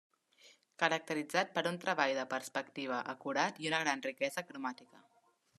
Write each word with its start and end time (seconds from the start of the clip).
Caracteritzat 0.83 1.51
per 1.57 1.63
un 1.73 1.77
treball 1.83 2.15
de 2.21 2.25
perspectiva 2.33 3.03
acurat 3.15 3.63
i 3.65 3.73
una 3.73 3.85
gran 3.87 4.05
riquesa 4.11 4.49
cromàtica. 4.51 5.07